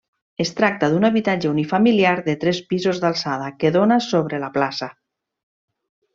Es 0.43 0.51
tracta 0.59 0.87
d'un 0.93 1.03
habitatge 1.09 1.51
unifamiliar 1.55 2.13
de 2.29 2.35
tres 2.45 2.61
pisos 2.73 3.03
d'alçada 3.05 3.53
que 3.61 3.73
dóna 3.77 3.99
sobre 4.09 4.41
la 4.47 4.51
plaça. 4.57 4.89